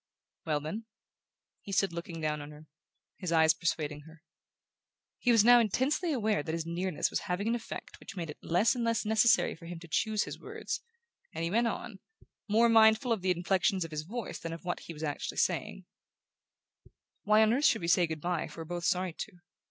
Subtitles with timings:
[0.47, 0.85] "Well, then?"
[1.61, 2.65] He stood looking down on her,
[3.17, 4.23] his eyes persuading her.
[5.19, 8.39] He was now intensely aware that his nearness was having an effect which made it
[8.41, 10.81] less and less necessary for him to choose his words,
[11.35, 11.99] and he went on,
[12.49, 15.85] more mindful of the inflections of his voice than of what he was actually saying:
[17.21, 19.37] "Why on earth should we say good bye if we're both sorry to?